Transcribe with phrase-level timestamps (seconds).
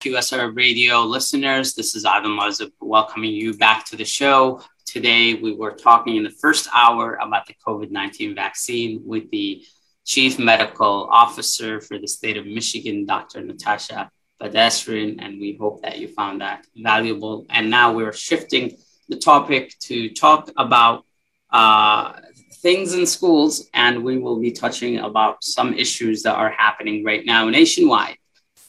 [0.00, 1.74] QSR radio listeners.
[1.74, 4.62] This is Adam Mazub welcoming you back to the show.
[4.86, 9.62] Today, we were talking in the first hour about the COVID 19 vaccine with the
[10.06, 13.42] Chief Medical Officer for the state of Michigan, Dr.
[13.42, 14.10] Natasha
[14.40, 17.44] Bagdasarian, and we hope that you found that valuable.
[17.50, 18.78] And now we're shifting
[19.10, 21.04] the topic to talk about
[21.50, 22.14] uh,
[22.62, 27.26] things in schools, and we will be touching about some issues that are happening right
[27.26, 28.16] now nationwide.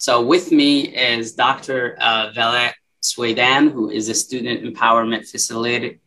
[0.01, 1.95] So with me is Dr.
[2.01, 2.73] Uh, Violet
[3.03, 5.99] Swaidan, who is a student empowerment facilitator,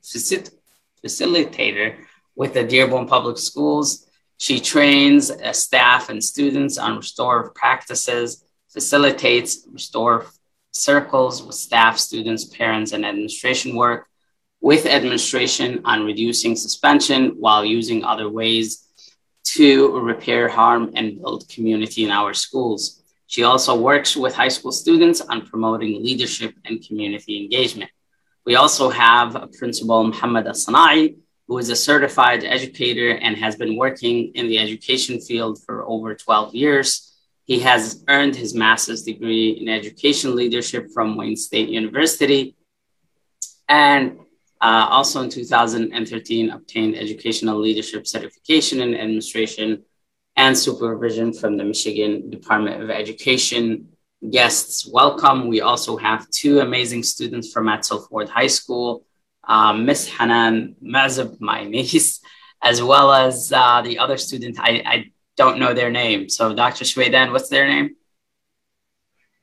[1.00, 1.94] facilitator
[2.34, 4.08] with the Dearborn Public Schools.
[4.36, 10.32] She trains uh, staff and students on restorative practices, facilitates restorative
[10.72, 14.08] circles with staff, students, parents, and administration work
[14.60, 18.88] with administration on reducing suspension while using other ways
[19.44, 23.03] to repair harm and build community in our schools.
[23.26, 27.90] She also works with high school students on promoting leadership and community engagement.
[28.44, 31.16] We also have a Principal Muhammad Asanai,
[31.48, 36.14] who is a certified educator and has been working in the education field for over
[36.14, 37.12] 12 years.
[37.44, 42.56] He has earned his master's degree in education leadership from Wayne State University
[43.68, 44.18] and
[44.60, 49.82] uh, also in 2013 obtained educational leadership certification in administration
[50.36, 53.88] and supervision from the Michigan Department of Education.
[54.30, 55.48] Guests, welcome.
[55.48, 59.04] We also have two amazing students from Edsel Ford High School,
[59.46, 62.20] uh, Miss Hanan Mazab, my niece,
[62.62, 64.58] as well as uh, the other student.
[64.58, 66.28] I, I don't know their name.
[66.28, 66.84] So, Dr.
[66.84, 67.96] Shwaydan, what's their name?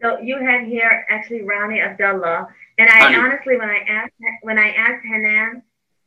[0.01, 2.47] So, you have here actually Rani Abdullah.
[2.79, 5.61] And I honestly, when I asked when I asked Hanan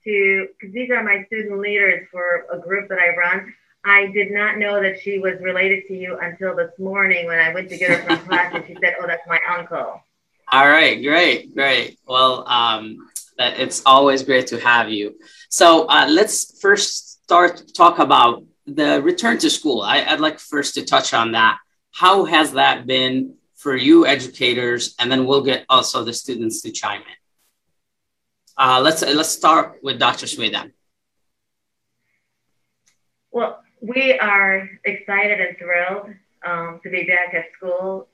[0.04, 4.30] to, because these are my student leaders for a group that I run, I did
[4.30, 7.76] not know that she was related to you until this morning when I went to
[7.76, 10.02] get her from class and she said, "Oh, that's my uncle."
[10.52, 11.98] All right, great, great.
[12.06, 15.18] Well, um, it's always great to have you.
[15.48, 19.82] So uh, let's first start to talk about the return to school.
[19.82, 21.58] I, would like first to touch on that.
[21.92, 24.94] How has that been for you educators?
[24.98, 27.16] And then we'll get also the students to chime in.
[28.56, 30.26] Uh, let's let's start with Dr.
[30.26, 30.72] Swaidan.
[33.32, 36.14] Well, we are excited and thrilled
[36.46, 38.08] um, to be back at school.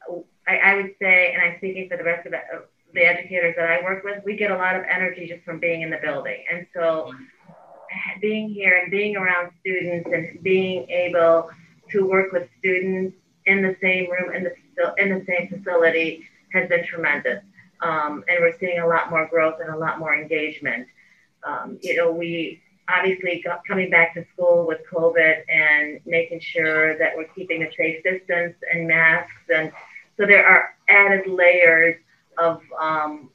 [0.49, 3.85] I, I, would say, and I'm speaking for the rest of the, educators that I
[3.85, 6.43] work with, we get a lot of energy just from being in the building.
[6.53, 7.15] And so
[8.21, 11.51] being here and being around students and being able
[11.93, 13.17] to work with students
[13.47, 17.45] in the same room, in the, in the same facility has been tremendous.
[17.81, 20.89] Um, and we're seeing a lot more growth and a lot more engagement.
[21.45, 22.61] Um, you know, we
[22.91, 28.03] obviously coming back to school with COVID and making sure that we're keeping a safe
[28.03, 29.33] distance and masks.
[29.55, 29.73] And
[30.17, 31.97] so there are added layers
[32.39, 33.31] of um,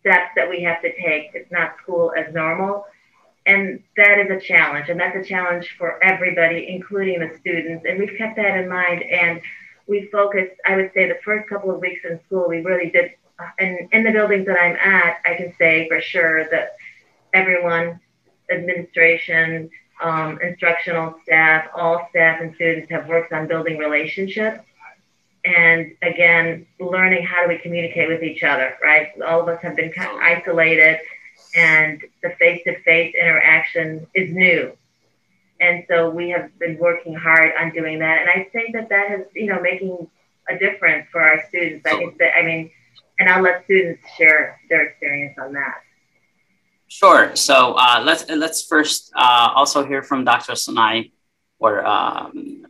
[0.00, 1.30] steps that we have to take.
[1.34, 2.84] It's not school as normal.
[3.46, 4.88] And that is a challenge.
[4.90, 7.86] And that's a challenge for everybody, including the students.
[7.88, 9.02] And we've kept that in mind.
[9.02, 9.40] And
[9.86, 13.12] we focused, I would say, the first couple of weeks in school, we really did.
[13.58, 16.76] And in the buildings that I'm at, I can say for sure that
[17.32, 18.00] everyone
[18.50, 19.70] administration,
[20.02, 24.60] um, instructional staff, all staff and students have worked on building relationships.
[25.44, 29.08] And again, learning how do we communicate with each other, right?
[29.26, 30.98] All of us have been kind of isolated,
[31.56, 34.76] and the face to face interaction is new.
[35.60, 38.20] And so we have been working hard on doing that.
[38.20, 40.08] And I think that that is, you know, making
[40.48, 41.86] a difference for our students.
[41.86, 42.70] I think that, I mean,
[43.18, 45.78] and I'll let students share their experience on that.
[46.88, 47.36] Sure.
[47.36, 50.52] So uh, let's let's first uh, also hear from Dr.
[50.52, 51.12] Sanai
[51.58, 52.66] or um,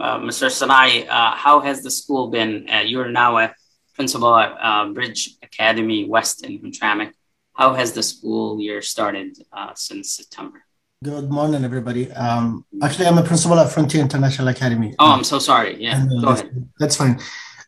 [0.00, 0.50] uh, Mr.
[0.50, 1.06] Sanai.
[1.06, 2.66] Uh, how has the school been?
[2.68, 3.54] Uh, you're now a
[3.94, 7.12] principal at uh, Bridge Academy West in Hamtramck.
[7.52, 9.38] How has the school year started
[9.74, 10.62] since September?
[11.04, 12.10] Good morning, everybody.
[12.12, 14.94] Um, actually, I'm a principal at Frontier International Academy.
[14.98, 15.80] Oh, I'm so sorry.
[15.82, 16.70] Yeah, go ahead.
[16.78, 17.18] That's fine.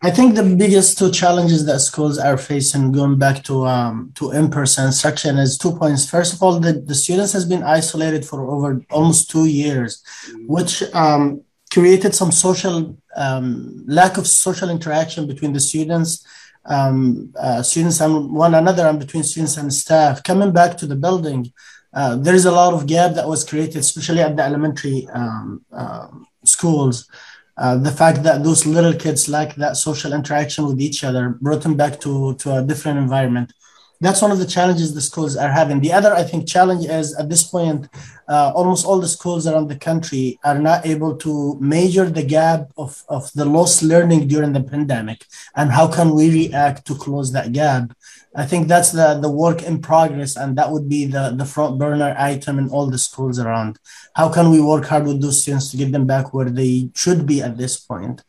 [0.00, 4.30] I think the biggest two challenges that schools are facing going back to um, to
[4.30, 6.08] in-person instruction is two points.
[6.08, 10.04] First of all, the, the students has been isolated for over almost two years,
[10.46, 11.42] which um,
[11.72, 16.24] created some social um, lack of social interaction between the students,
[16.66, 20.22] um, uh, students and one another, and between students and staff.
[20.22, 21.52] Coming back to the building,
[21.92, 25.64] uh, there is a lot of gap that was created, especially at the elementary um,
[25.72, 26.06] uh,
[26.44, 27.08] schools.
[27.58, 31.62] Uh, the fact that those little kids lack that social interaction with each other brought
[31.62, 33.52] them back to, to a different environment.
[34.00, 35.80] That's one of the challenges the schools are having.
[35.80, 37.88] The other, I think, challenge is at this point,
[38.28, 42.70] uh, almost all the schools around the country are not able to measure the gap
[42.76, 45.24] of, of the lost learning during the pandemic
[45.56, 47.92] and how can we react to close that gap
[48.34, 51.78] i think that's the, the work in progress and that would be the, the front
[51.78, 53.78] burner item in all the schools around.
[54.14, 57.26] How can we work hard with those students to get them back where they should
[57.26, 58.22] be at this point?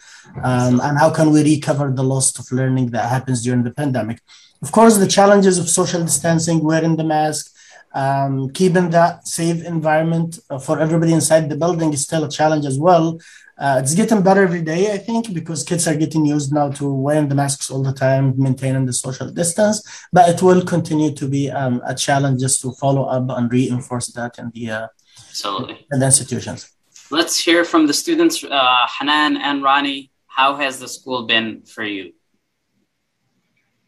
[0.44, 4.22] Um, and how can we recover the loss of learning that happens during the pandemic?
[4.62, 7.56] Of course the challenges of social distancing wearing the mask
[7.94, 12.66] um, keeping that safe environment uh, for everybody inside the building is still a challenge
[12.66, 13.20] as well.
[13.58, 16.94] Uh, it's getting better every day, I think, because kids are getting used now to
[16.94, 20.08] wearing the masks all the time, maintaining the social distance.
[20.14, 24.08] But it will continue to be um, a challenge just to follow up and reinforce
[24.14, 24.88] that in the uh,
[25.28, 26.72] absolutely in the institutions.
[27.12, 30.12] Let's hear from the students, uh, Hanan and Ronnie.
[30.28, 32.14] How has the school been for you?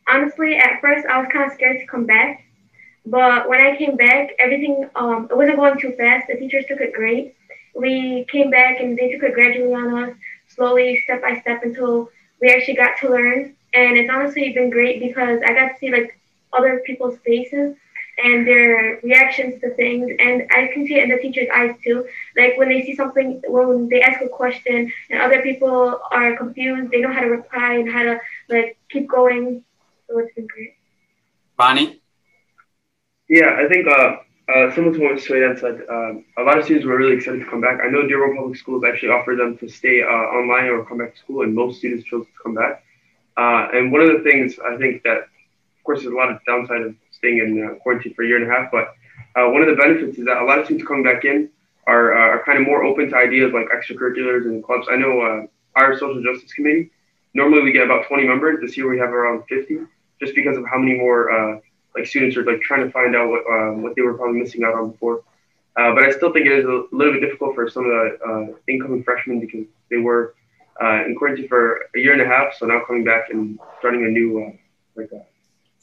[0.09, 2.43] Honestly, at first I was kind of scared to come back
[3.05, 6.27] but when I came back, everything um, it wasn't going too fast.
[6.27, 7.35] The teachers took it great.
[7.75, 10.15] We came back and they took it gradually on us,
[10.47, 12.09] slowly, step by step, until
[12.41, 13.55] we actually got to learn.
[13.73, 16.19] And it's honestly been great because I got to see like
[16.53, 17.75] other people's faces
[18.23, 22.05] and their reactions to things, and I can see it in the teachers' eyes too.
[22.37, 26.91] Like when they see something, when they ask a question, and other people are confused,
[26.91, 28.19] they know how to reply and how to
[28.49, 29.63] like keep going.
[30.07, 30.75] So it's been great.
[31.57, 32.00] Ronnie.
[33.31, 34.17] Yeah, I think uh,
[34.53, 37.49] uh, similar to what Swaidan said, um, a lot of students were really excited to
[37.49, 37.79] come back.
[37.81, 41.13] I know Dearborn Public Schools actually offered them to stay uh, online or come back
[41.13, 42.83] to school, and most students chose to come back.
[43.37, 46.43] Uh, and one of the things I think that, of course, there's a lot of
[46.45, 48.95] downside of staying in uh, quarantine for a year and a half, but
[49.39, 51.49] uh, one of the benefits is that a lot of students coming back in
[51.87, 54.87] are, are kind of more open to ideas like extracurriculars and clubs.
[54.91, 56.91] I know our social justice committee,
[57.33, 58.59] normally we get about 20 members.
[58.59, 59.79] This year we have around 50,
[60.19, 61.61] just because of how many more
[61.95, 64.63] like students are like trying to find out what um, what they were probably missing
[64.63, 65.23] out on before.
[65.77, 68.17] Uh, but I still think it is a little bit difficult for some of the
[68.27, 70.35] uh, incoming freshmen because they were
[70.81, 74.05] uh, in quarantine for a year and a half, so now coming back and starting
[74.05, 74.51] a new uh,
[74.95, 75.23] like a, uh,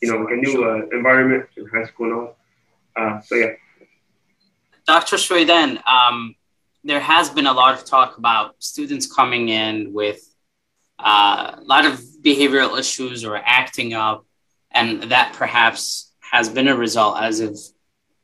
[0.03, 3.23] you know like a new uh, environment in high school and all.
[3.23, 3.53] so yeah.
[4.87, 5.17] Dr.
[5.17, 6.35] Shweden, um,
[6.83, 10.23] there has been a lot of talk about students coming in with
[10.99, 14.25] a lot of behavioral issues or acting up
[14.71, 17.59] and that perhaps has been a result as of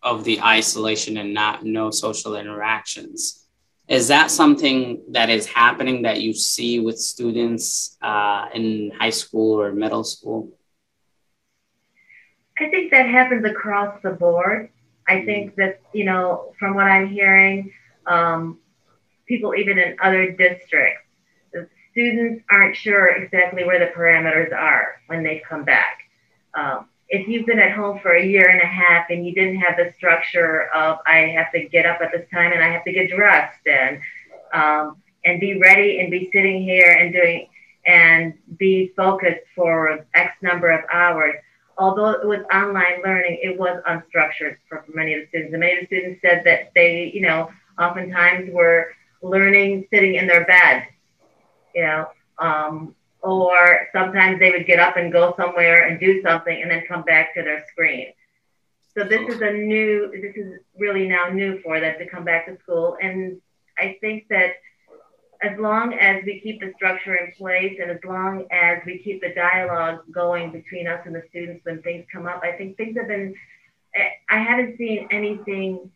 [0.03, 3.47] of the isolation and not no social interactions.
[3.89, 9.61] Is that something that is happening that you see with students uh, in high school
[9.61, 10.53] or middle school?
[12.59, 14.71] I think that happens across the board.
[15.09, 17.73] I think that you know from what i'm hearing
[18.07, 18.59] um,
[19.27, 21.03] people even in other districts
[21.91, 26.04] students aren't sure exactly where the parameters are when they come back
[26.55, 29.57] um, if you've been at home for a year and a half and you didn't
[29.57, 32.85] have the structure of I have to get up at this time and I have
[32.85, 34.01] to get dressed and
[34.53, 37.49] um, and be ready and be sitting here and doing
[37.87, 41.35] and be focused for X number of hours.
[41.77, 45.53] Although it was online learning, it was unstructured for many of the students.
[45.53, 48.93] And many of the students said that they, you know, oftentimes were
[49.23, 50.87] learning sitting in their bed,
[51.75, 52.09] you know,
[52.39, 56.85] um, or sometimes they would get up and go somewhere and do something and then
[56.87, 58.13] come back to their screen.
[58.97, 62.47] So this is a new, this is really now new for them to come back
[62.47, 62.97] to school.
[63.03, 63.41] And
[63.79, 64.55] I think that
[65.43, 69.21] as long as we keep the structure in place and as long as we keep
[69.21, 72.97] the dialogue going between us and the students when things come up, I think things
[72.97, 73.35] have been,
[74.29, 75.91] I haven't seen anything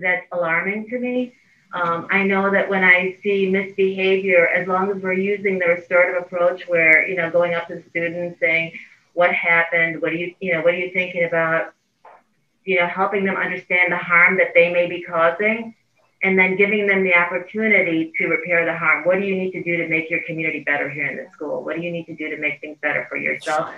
[0.00, 1.34] that's alarming to me.
[1.72, 6.22] Um, I know that when I see misbehavior, as long as we're using the restorative
[6.22, 8.72] approach, where you know going up to the student saying,
[9.14, 10.02] "What happened?
[10.02, 11.72] What do you you know What are you thinking about?"
[12.64, 15.74] You know, helping them understand the harm that they may be causing,
[16.22, 19.04] and then giving them the opportunity to repair the harm.
[19.04, 21.62] What do you need to do to make your community better here in the school?
[21.62, 23.70] What do you need to do to make things better for yourself?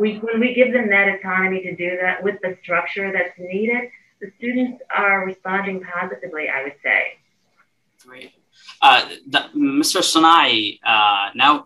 [0.00, 3.90] We, when we give them that autonomy to do that with the structure that's needed,
[4.20, 7.18] the students are responding positively, I would say.
[8.06, 8.32] Great.
[8.80, 9.08] Uh,
[9.54, 10.02] Mr.
[10.02, 11.64] Sanai, uh, now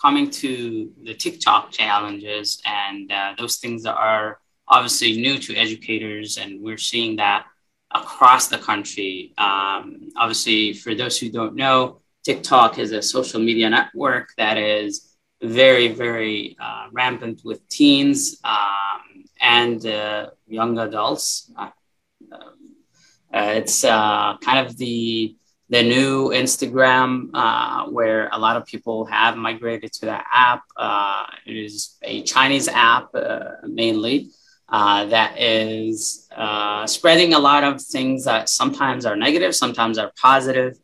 [0.00, 4.38] coming to the TikTok challenges and uh, those things that are
[4.68, 7.46] obviously new to educators, and we're seeing that
[7.92, 9.32] across the country.
[9.38, 15.16] Um, obviously, for those who don't know, TikTok is a social media network that is
[15.40, 21.50] very, very uh, rampant with teens um, and uh, young adults.
[22.32, 25.34] Uh, uh, it's uh, kind of the
[25.70, 30.62] the new Instagram, uh, where a lot of people have migrated to that app.
[30.74, 34.30] Uh, it is a Chinese app uh, mainly,
[34.70, 36.26] uh, that is
[36.86, 40.78] spreading a lot of things that sometimes are negative, sometimes are positive.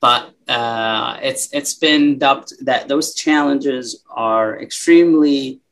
[0.00, 5.62] But it's it's been dubbed that those challenges are extremely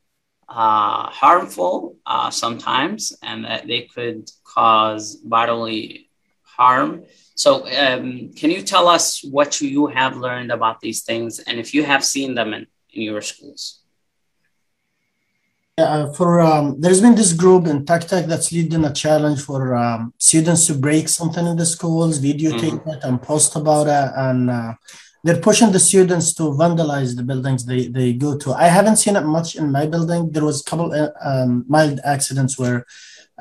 [0.49, 6.09] uh, harmful uh, sometimes, and that they could cause bodily
[6.43, 7.03] harm.
[7.35, 11.73] So, um, can you tell us what you have learned about these things, and if
[11.73, 13.81] you have seen them in, in your schools?
[15.79, 20.11] Uh, for um, there's been this group in TikTok that's leading a challenge for um,
[20.17, 22.89] students to break something in the schools, videotape mm-hmm.
[22.89, 24.73] it, and post about it, and uh,
[25.23, 28.53] they're pushing the students to vandalize the buildings they, they go to.
[28.53, 30.31] I haven't seen it much in my building.
[30.31, 32.85] There was a couple uh, um, mild accidents where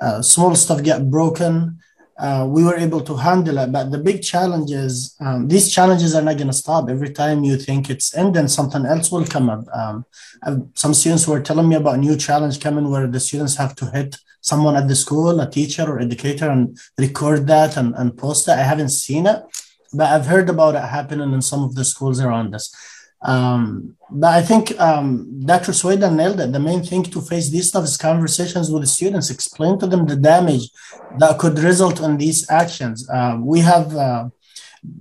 [0.00, 1.78] uh, small stuff get broken
[2.18, 3.70] uh, we were able to handle it.
[3.70, 6.88] But the big challenge is um, these challenges are not going to stop.
[6.88, 9.66] Every time you think it's ending, something else will come up.
[9.72, 10.06] Um,
[10.74, 13.90] some students were telling me about a new challenge coming where the students have to
[13.90, 18.48] hit someone at the school, a teacher or educator, and record that and, and post
[18.48, 18.52] it.
[18.52, 19.42] I haven't seen it,
[19.96, 22.74] but I've heard about it happening in some of the schools around us.
[23.22, 25.72] Um, but I think um, Dr.
[25.72, 26.52] Swaidan nailed it.
[26.52, 30.06] The main thing to face these stuff is conversations with the students, explain to them
[30.06, 30.70] the damage
[31.18, 33.08] that could result in these actions.
[33.08, 34.28] Uh, we have, uh,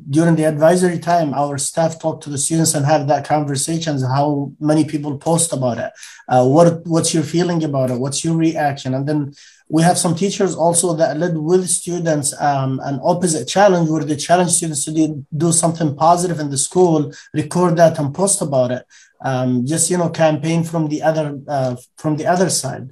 [0.09, 4.51] during the advisory time, our staff talk to the students and have that conversations, how
[4.59, 5.91] many people post about it,
[6.27, 9.31] uh, what what's your feeling about it, what's your reaction, and then
[9.67, 14.15] we have some teachers also that led with students um, an opposite challenge where they
[14.15, 18.85] challenge students to do, something positive in the school, record that and post about it.
[19.21, 22.91] Um, just you know, campaign from the other uh, from the other side.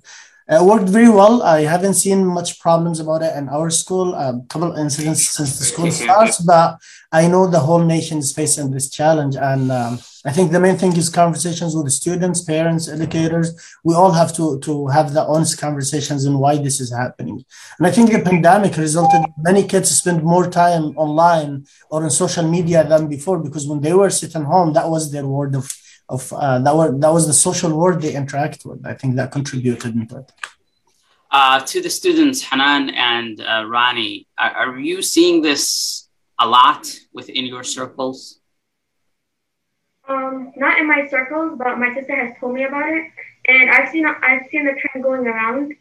[0.50, 1.42] It worked very well.
[1.42, 4.14] I haven't seen much problems about it in our school.
[4.14, 6.80] A couple incidents since the school starts, but
[7.14, 10.78] I know the whole nation is facing this challenge, and um, I think the main
[10.78, 13.56] thing is conversations with the students, parents, educators.
[13.86, 17.46] We all have to to have the honest conversations on why this is happening.
[17.78, 22.46] And I think the pandemic resulted many kids spend more time online or on social
[22.46, 25.72] media than before because when they were sitting home, that was their world of
[26.14, 28.80] of uh, that were that was the social world they interact with.
[28.86, 30.32] I think that contributed into it.
[31.32, 36.08] Uh, to the students, Hanan and uh, Rani, are, are, you seeing this
[36.40, 38.40] a lot within your circles?
[40.08, 43.06] Um, not in my circles, but my sister has told me about it,
[43.46, 45.74] and I've seen I've seen the trend going around.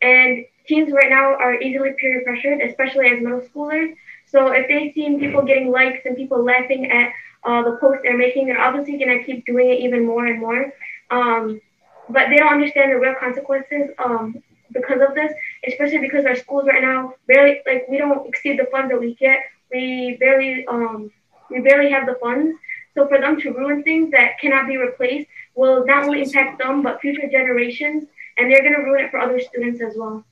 [0.00, 3.94] And teens right now are easily peer pressured, especially as middle schoolers.
[4.26, 7.12] So if they see people getting likes and people laughing at
[7.44, 8.46] uh, the posts they're making.
[8.46, 10.72] They're obviously going to keep doing it even more and more.
[11.10, 11.60] Um,
[12.08, 14.42] but they don't understand the real consequences um,
[14.72, 15.32] because of this,
[15.66, 19.14] especially because our schools right now barely, like, we don't exceed the funds that we
[19.14, 19.40] get.
[19.72, 21.10] We barely, um,
[21.50, 22.56] we barely have the funds.
[22.94, 26.82] So for them to ruin things that cannot be replaced will not only impact them,
[26.82, 28.04] but future generations,
[28.36, 30.24] and they're going to ruin it for other students as well.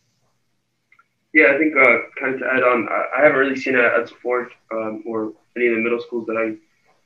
[1.33, 4.09] Yeah, I think uh, kind of to add on, I haven't really seen it at
[4.09, 6.57] Sport um, or any of the middle schools that I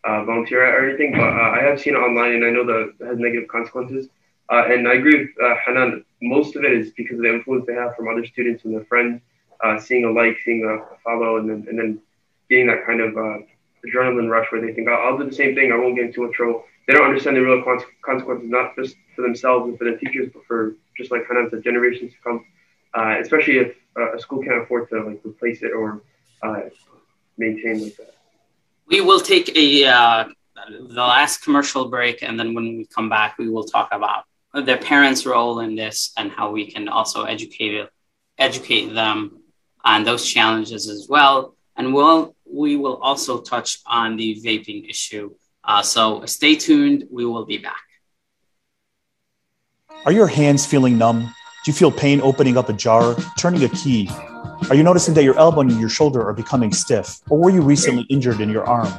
[0.04, 2.64] uh, volunteer at or anything, but uh, I have seen it online and I know
[2.64, 4.08] that it has negative consequences.
[4.50, 6.04] Uh, and I agree with uh, Hanan.
[6.22, 8.84] Most of it is because of the influence they have from other students and their
[8.84, 9.22] friends,
[9.62, 12.00] uh, seeing a like, seeing a follow, and then and then
[12.48, 13.38] getting that kind of uh,
[13.86, 15.70] adrenaline rush where they think, I'll, I'll, do the same thing.
[15.70, 16.64] I won't get into a trouble.
[16.86, 20.44] They don't understand the real consequences, not just for themselves and for their teachers, but
[20.46, 22.44] for just like kind of the generations to come.
[23.20, 26.02] especially if a school can't afford to like replace it or
[27.38, 28.19] maintain like that.
[28.90, 30.24] We will take a uh,
[30.68, 34.78] the last commercial break, and then when we come back, we will talk about their
[34.78, 37.88] parents' role in this and how we can also educate
[38.38, 39.40] educate them
[39.84, 41.54] on those challenges as well.
[41.76, 45.34] And we'll we will also touch on the vaping issue.
[45.62, 47.04] Uh, so stay tuned.
[47.10, 47.84] We will be back.
[50.04, 51.20] Are your hands feeling numb?
[51.20, 54.08] Do you feel pain opening up a jar, turning a key?
[54.68, 57.20] Are you noticing that your elbow and your shoulder are becoming stiff?
[57.28, 58.92] Or were you recently injured in your arm?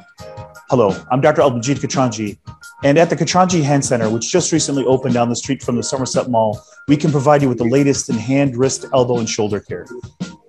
[0.69, 1.41] Hello, I'm Dr.
[1.41, 2.37] Albajit Katranji,
[2.83, 5.83] and at the Katranji Hand Center, which just recently opened down the street from the
[5.83, 9.59] Somerset Mall, we can provide you with the latest in hand, wrist, elbow, and shoulder
[9.59, 9.85] care.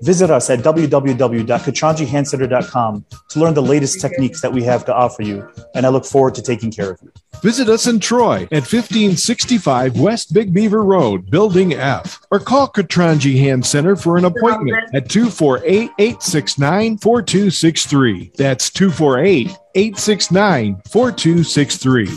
[0.02, 5.48] Visit us at www.katranjihandcenter.com to learn the latest techniques that we have to offer you,
[5.74, 7.10] and I look forward to taking care of you.
[7.42, 13.38] Visit us in Troy at 1565 West Big Beaver Road, Building F, or call Katranji
[13.38, 18.32] Hand Center for an appointment at 248 869 4263.
[18.36, 22.16] That's 248 869 4263.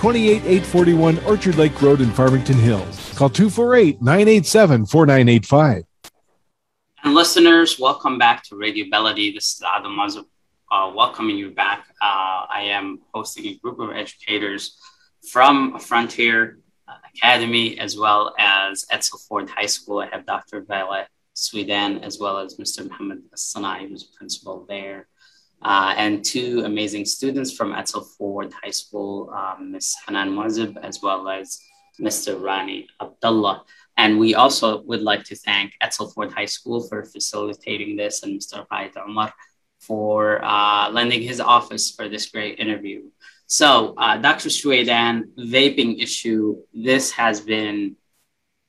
[0.00, 3.12] 28841 Orchard Lake Road in Farmington Hills.
[3.16, 5.84] Call 248 987 4985.
[7.04, 9.30] And listeners, welcome back to Radio Melody.
[9.30, 10.24] This is Adam Mazub,
[10.72, 11.84] uh, welcoming you back.
[12.00, 14.78] Uh, I am hosting a group of educators
[15.30, 16.60] from Frontier
[17.14, 19.98] Academy as well as Edsel Ford High School.
[19.98, 20.62] I have Dr.
[20.62, 22.88] Violet Sweden as well as Mr.
[22.88, 25.08] Muhammad Sanai, who's principal there.
[25.62, 29.94] Uh, and two amazing students from Edsel Ford High School, um, Ms.
[30.06, 31.60] Hanan Mazib, as well as
[32.00, 32.40] Mr.
[32.40, 33.64] Rani Abdullah.
[33.96, 38.40] And we also would like to thank Edsel Ford High School for facilitating this and
[38.40, 38.64] Mr.
[38.70, 39.32] Raid Omar
[39.80, 43.02] for uh, lending his office for this great interview.
[43.46, 44.48] So, uh, Dr.
[44.48, 47.96] Shwedan, vaping issue, this has been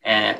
[0.06, 0.38] a,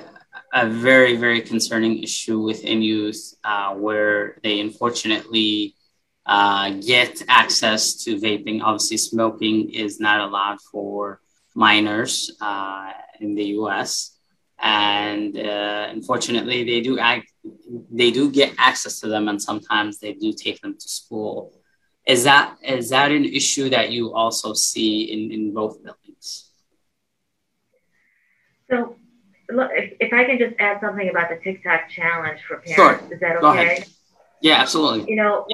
[0.54, 5.76] a very, very concerning issue within youth uh, where they unfortunately
[6.26, 8.62] uh, get access to vaping.
[8.62, 11.20] Obviously, smoking is not allowed for
[11.56, 14.18] minors uh, in the US.
[14.60, 17.32] And uh, unfortunately, they do act,
[17.92, 21.54] they do get access to them, and sometimes they do take them to school.
[22.06, 26.50] Is that is that an issue that you also see in, in both buildings?
[28.70, 28.96] So,
[29.50, 33.14] look, if, if I can just add something about the TikTok challenge for parents, Sure.
[33.14, 33.84] is that okay?
[34.42, 35.10] Yeah, absolutely.
[35.10, 35.46] You know,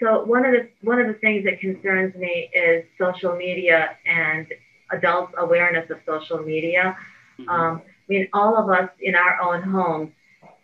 [0.00, 4.46] so one of the one of the things that concerns me is social media and
[4.92, 6.96] adults' awareness of social media.
[7.38, 7.48] Mhm.
[7.48, 10.12] Um, I mean, all of us in our own homes,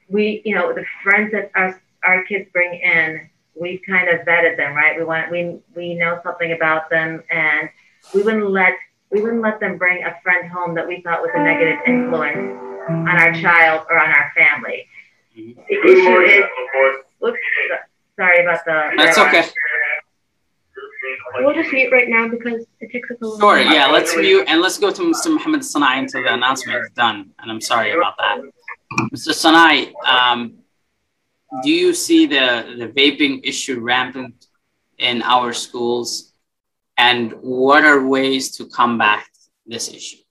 [0.09, 4.57] we, you know, the friends that our our kids bring in, we've kind of vetted
[4.57, 4.97] them, right?
[4.97, 7.69] We want we we know something about them, and
[8.15, 8.75] we wouldn't let
[9.11, 12.59] we wouldn't let them bring a friend home that we thought was a negative influence
[12.89, 14.87] on our child or on our family.
[15.37, 15.57] Mhm.
[15.69, 16.45] The issue is,
[17.19, 17.39] whoops,
[18.21, 18.77] sorry about the.
[18.99, 19.45] That's okay.
[21.43, 23.57] We'll just mute right now because it takes us a little Sure.
[23.57, 23.75] while.
[23.77, 25.29] Yeah, let's mute and let's go to Mr.
[25.37, 27.19] Muhammad Sanai until the announcement is done.
[27.39, 28.37] And I'm sorry about that.
[29.15, 29.33] Mr.
[29.43, 30.41] Sanai, um,
[31.63, 32.47] do you see the,
[32.81, 34.37] the vaping issue rampant
[34.99, 36.33] in our schools?
[36.99, 39.25] And what are ways to combat
[39.67, 40.23] this issue?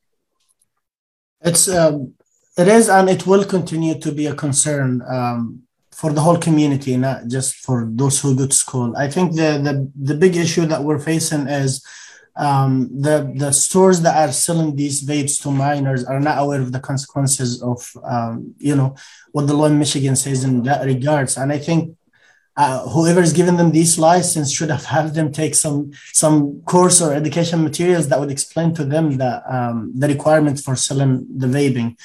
[1.42, 2.14] It's um,
[2.58, 5.64] it is and it will continue to be a concern um,
[6.00, 8.96] for the whole community, not just for those who go to school.
[8.96, 9.76] I think the the,
[10.10, 11.86] the big issue that we're facing is
[12.38, 12.72] um,
[13.06, 16.80] the the stores that are selling these vapes to minors are not aware of the
[16.80, 18.96] consequences of um, you know
[19.34, 21.96] what the law in Michigan says in that regards, and I think.
[22.58, 27.00] Uh, whoever is giving them these license should have had them take some some course
[27.02, 31.48] or education materials that would explain to them the um, the requirements for selling the
[31.48, 31.96] vaping.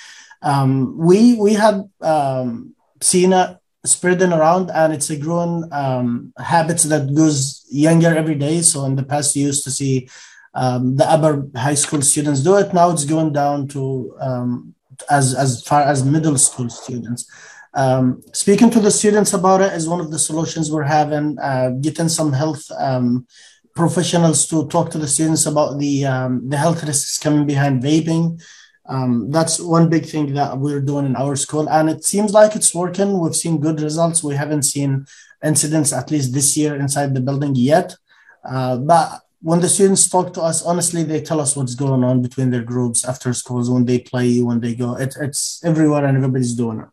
[0.43, 6.85] Um, we we had um, seen it spreading around, and it's a growing um, habits
[6.85, 8.63] that goes younger every day.
[8.63, 10.09] So in the past, you used to see
[10.55, 12.73] um, the upper high school students do it.
[12.73, 14.75] Now it's going down to um,
[15.11, 17.27] as as far as middle school students.
[17.75, 21.39] Um, speaking to the students about it is one of the solutions we're having.
[21.39, 23.27] Uh, getting some health um,
[23.75, 28.41] professionals to talk to the students about the um, the health risks coming behind vaping.
[28.87, 32.55] Um, that's one big thing that we're doing in our school, and it seems like
[32.55, 33.19] it's working.
[33.19, 34.23] We've seen good results.
[34.23, 35.07] We haven't seen
[35.43, 37.97] incidents, at least this year, inside the building yet.
[38.45, 42.21] Uh, but when the students talk to us, honestly, they tell us what's going on
[42.21, 44.97] between their groups after schools, when they play, when they go.
[44.97, 46.89] It, it's everywhere and everybody's doing it.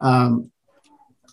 [0.00, 0.50] Um,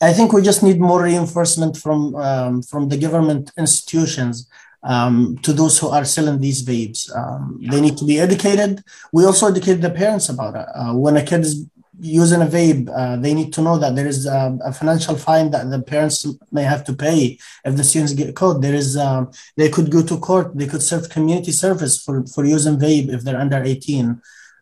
[0.01, 4.47] I think we just need more reinforcement from um, from the government institutions
[4.83, 7.15] um, to those who are selling these vapes.
[7.15, 8.83] Um, they need to be educated.
[9.11, 10.67] We also educate the parents about it.
[10.73, 11.65] Uh, when a kid is
[11.99, 15.51] using a vape, uh, they need to know that there is a, a, financial fine
[15.51, 18.61] that the parents may have to pay if the students get caught.
[18.61, 20.57] There is, um, they could go to court.
[20.57, 24.19] They could serve community service for, for using vape if they're under 18.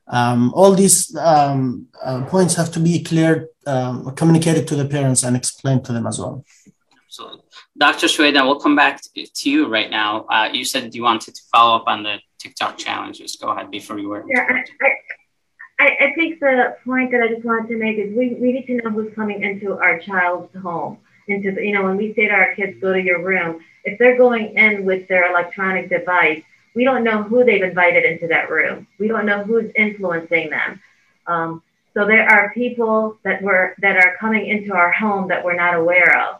[0.08, 5.24] Um, all these um, uh, points have to be clear, um, communicated to the parents
[5.24, 6.44] and explained to them as well.
[7.10, 7.43] So,
[7.78, 8.08] Dr.
[8.08, 10.26] Shweta, we'll come back to you right now.
[10.30, 13.36] Uh, you said you wanted to follow up on the TikTok challenges.
[13.36, 14.24] Go ahead before you were.
[14.28, 14.93] Yeah, I,
[15.80, 18.67] I, I think the point that I just wanted to make is we, we need
[18.67, 21.00] to know who's coming into our child's home.
[21.28, 23.98] Into the, you know, when we say to our kids, go to your room, if
[24.00, 26.41] they're going in with their electronic device,
[26.76, 28.88] we don't know who they've invited into that room.
[29.00, 30.82] We don't know who's influencing them.
[31.28, 35.56] Um, so there are people that were that are coming into our home that we're
[35.56, 36.39] not aware of,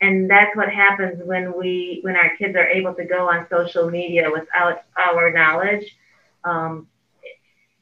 [0.00, 3.90] and that's what happens when we when our kids are able to go on social
[3.90, 5.84] media without our knowledge.
[6.44, 6.88] Um,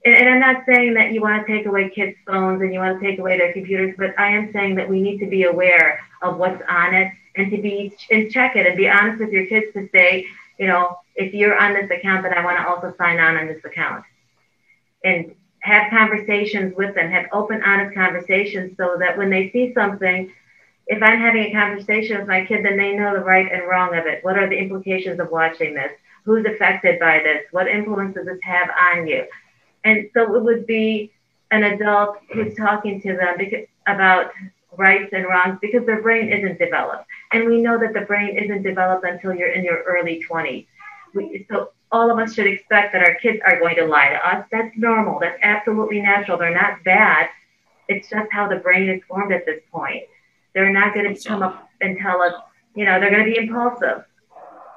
[0.04, 2.80] and, and I'm not saying that you want to take away kids' phones and you
[2.80, 5.44] want to take away their computers, but I am saying that we need to be
[5.44, 9.30] aware of what's on it and to be and check it and be honest with
[9.30, 10.26] your kids to say,
[10.58, 13.46] you know, if you're on this account, then I want to also sign on on
[13.46, 14.04] this account.
[15.04, 20.32] And have conversations with them, have open, honest conversations so that when they see something,
[20.86, 23.96] if I'm having a conversation with my kid, then they know the right and wrong
[23.96, 24.24] of it.
[24.24, 25.92] What are the implications of watching this?
[26.24, 27.44] Who's affected by this?
[27.50, 29.24] What influence does this have on you?
[29.84, 31.12] And so it would be
[31.50, 34.30] an adult who's talking to them because, about
[34.76, 37.04] rights and wrongs because their brain isn't developed.
[37.32, 40.66] And we know that the brain isn't developed until you're in your early 20s.
[41.14, 44.28] We, so all of us should expect that our kids are going to lie to
[44.28, 44.46] us.
[44.50, 45.20] That's normal.
[45.20, 46.38] That's absolutely natural.
[46.38, 47.28] They're not bad.
[47.88, 50.04] It's just how the brain is formed at this point.
[50.54, 52.34] They're not going to come up and tell us,
[52.74, 54.04] you know, they're going to be impulsive.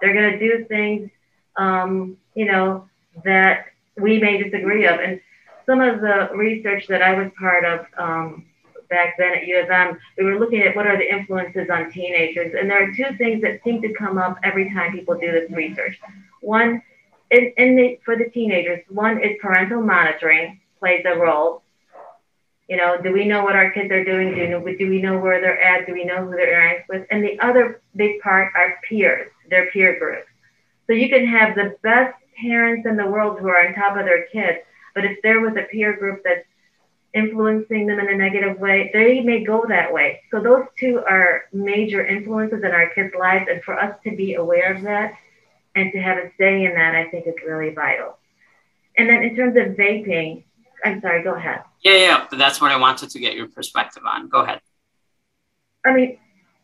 [0.01, 1.09] They're going to do things,
[1.55, 2.87] um, you know,
[3.23, 4.99] that we may disagree of.
[4.99, 5.19] And
[5.65, 8.45] some of the research that I was part of um,
[8.89, 11.91] back then at U of M, we were looking at what are the influences on
[11.91, 12.53] teenagers.
[12.57, 15.49] And there are two things that seem to come up every time people do this
[15.51, 15.99] research.
[16.41, 16.81] One,
[17.31, 21.63] in, in the, for the teenagers, one is parental monitoring plays a role.
[22.67, 24.33] You know, do we know what our kids are doing?
[24.33, 25.85] Do, do we know where they're at?
[25.85, 27.07] Do we know who they're interacting with?
[27.11, 30.27] And the other big part are peers, their peer groups.
[30.87, 34.05] So you can have the best parents in the world who are on top of
[34.05, 34.59] their kids,
[34.93, 36.45] but if they're with a peer group that's
[37.13, 40.21] influencing them in a negative way, they may go that way.
[40.31, 44.33] So those two are major influences in our kids' lives, and for us to be
[44.33, 45.13] aware of that
[45.75, 48.17] and to have a say in that, I think is really vital.
[48.97, 50.43] And then in terms of vaping,
[50.85, 51.63] I'm sorry, go ahead.
[51.83, 54.29] Yeah, yeah, but that's what I wanted to get your perspective on.
[54.29, 54.61] Go ahead.
[55.85, 56.17] I mean,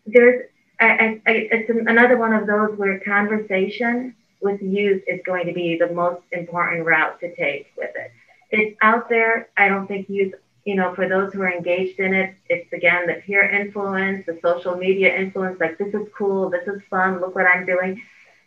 [0.05, 0.45] there's,
[0.79, 5.77] I, I, it's another one of those where conversation with youth is going to be
[5.77, 8.11] the most important route to take with it
[8.51, 9.49] it's out there.
[9.57, 10.33] I don't think youth,
[10.65, 14.37] you know, for those who are engaged in it, it's again the peer influence, the
[14.41, 18.01] social media influence, like this is cool, this is fun, look what I'm doing.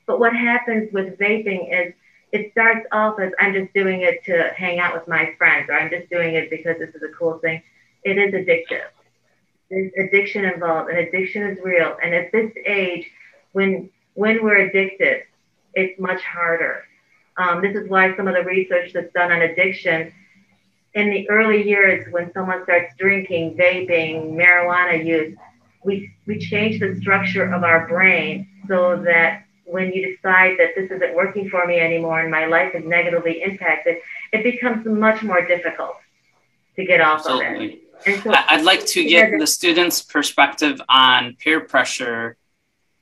[0.07, 1.95] But what happens with vaping is
[2.35, 5.75] it starts off as I'm just doing it to hang out with my friends, or
[5.75, 7.63] I'm just doing it because this is a cool thing.
[8.03, 8.89] It is addictive.
[9.71, 11.97] There's addiction involved, and addiction is real.
[12.03, 13.07] And at this age,
[13.53, 15.23] when when we're addicted,
[15.75, 16.85] it's much harder
[17.37, 20.13] um, this is why some of the research that's done on addiction
[20.95, 25.37] in the early years when someone starts drinking, vaping, marijuana use,
[25.83, 30.91] we, we change the structure of our brain so that when you decide that this
[30.91, 33.97] isn't working for me anymore and my life is negatively impacted,
[34.33, 35.97] it becomes much more difficult
[36.77, 37.67] to get off Absolutely.
[37.67, 38.23] of it.
[38.23, 42.37] So, I'd like to get the students' perspective on peer pressure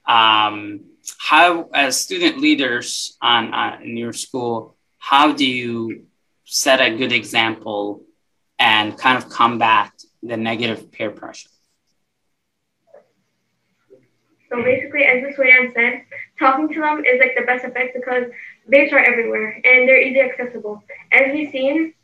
[0.07, 0.81] um,
[1.19, 6.07] how as student leaders on uh, in your school how do you
[6.45, 8.03] set a good example
[8.59, 9.91] and kind of combat
[10.23, 11.49] the negative peer pressure
[14.49, 15.37] so basically as Ms.
[15.37, 16.05] Wayan said
[16.43, 18.25] talking to them is like the best effect because
[18.73, 21.95] vapes are everywhere and they're easy accessible as we've seen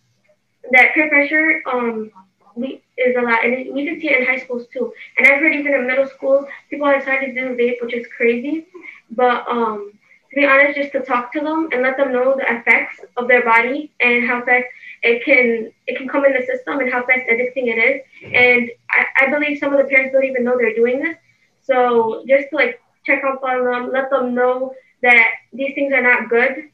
[0.74, 2.11] that peer pressure um
[2.59, 4.92] we is a lot, and we can see it in high schools too.
[5.16, 8.07] And I've heard even in middle school, people have decided to do vape, which is
[8.16, 8.66] crazy.
[9.11, 9.92] But um,
[10.31, 13.29] to be honest, just to talk to them and let them know the effects of
[13.29, 14.66] their body and how fast
[15.03, 18.03] it can it can come in the system and how fast addicting it is.
[18.35, 21.16] And I, I believe some of the parents don't even know they're doing this.
[21.62, 26.03] So just to like check up on them, let them know that these things are
[26.03, 26.71] not good.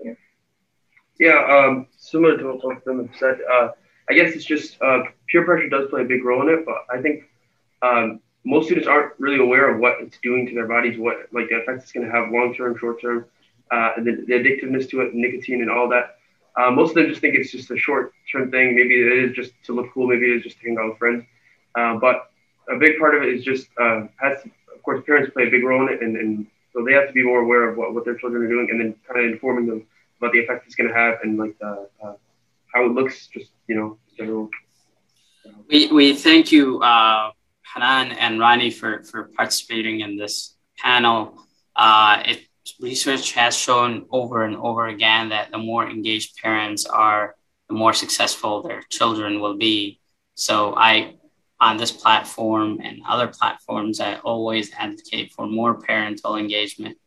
[0.00, 0.14] Yeah,
[1.18, 3.38] yeah um, similar to what both of them have said.
[3.50, 3.68] Uh,
[4.08, 6.86] I guess it's just uh, peer pressure does play a big role in it, but
[6.90, 7.24] I think
[7.82, 11.48] um, most students aren't really aware of what it's doing to their bodies, what like
[11.48, 13.26] the effects it's going to have long term, short term,
[13.70, 16.16] uh, the, the, addictiveness to it, nicotine, and all that.
[16.56, 18.76] Uh, most of them just think it's just a short term thing.
[18.76, 20.08] Maybe it is just to look cool.
[20.08, 21.24] Maybe it is just to hang out with friends.
[21.74, 22.30] Uh, but
[22.68, 24.50] a big part of it is just uh, has to,
[24.82, 27.12] of course parents play a big role in it, and, and so they have to
[27.12, 29.66] be more aware of what, what their children are doing, and then kind of informing
[29.66, 29.86] them
[30.18, 32.14] about the effect it's going to have and like the, uh,
[32.74, 33.28] how it looks.
[33.28, 34.50] Just you know, general.
[35.68, 37.30] We we thank you, uh,
[37.72, 41.46] Hanan and Rani, for for participating in this panel.
[41.76, 42.40] Uh, it
[42.80, 47.36] research has shown over and over again that the more engaged parents are,
[47.68, 50.00] the more successful their children will be.
[50.34, 51.14] So I,
[51.62, 56.98] on this platform and other platforms, I always advocate for more parental engagement,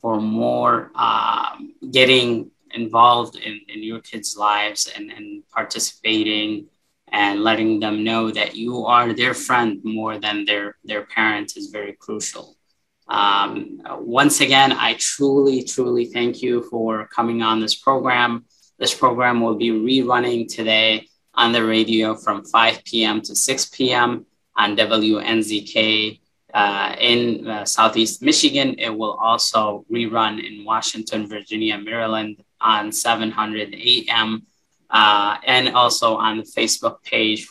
[0.00, 6.68] for more um, getting involved in, in your kids' lives and, and participating
[7.12, 11.66] and letting them know that you are their friend more than their, their parents is
[11.66, 12.56] very crucial.
[13.08, 18.46] Um, once again, I truly, truly thank you for coming on this program.
[18.78, 23.22] This program will be rerunning today on the radio from 5 p.m.
[23.22, 24.26] to 6 p.m.
[24.56, 26.20] on WNZK
[26.52, 28.74] uh, in uh, Southeast Michigan.
[28.76, 34.42] It will also rerun in Washington, Virginia, Maryland on 700 a.m.
[34.90, 37.46] Uh, and also on the Facebook page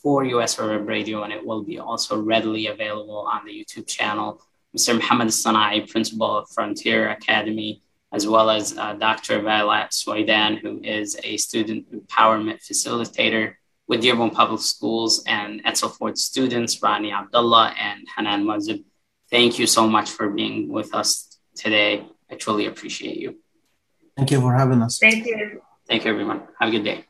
[0.00, 4.40] for US Web Radio, and it will be also readily available on the YouTube channel
[4.76, 4.94] Mr.
[4.94, 7.80] Muhammad Sanai, principal of Frontier Academy,
[8.14, 9.42] as well as uh, Dr.
[9.42, 13.54] Violet Swaidan, who is a student empowerment facilitator
[13.88, 18.84] with Dearborn Public Schools and Edsel Ford students, Rani Abdullah and Hanan Mazib.
[19.30, 22.06] Thank you so much for being with us today.
[22.30, 23.40] I truly appreciate you.
[24.16, 24.98] Thank you for having us.
[24.98, 25.60] Thank you.
[25.88, 26.42] Thank you, everyone.
[26.60, 27.04] Have a good day.